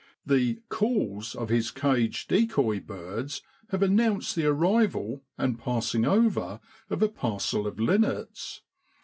The 0.25 0.55
* 0.63 0.69
calls' 0.69 1.35
of 1.35 1.49
his 1.49 1.69
caged 1.69 2.29
decoy 2.29 2.79
birds 2.79 3.43
have 3.69 3.83
announced 3.83 4.35
the 4.35 4.47
arrival 4.47 5.21
and 5.37 5.59
passing 5.59 6.05
over 6.07 6.59
of 6.89 7.03
a 7.03 7.07
parcel 7.07 7.67
of 7.67 7.79
linnets. 7.79 8.61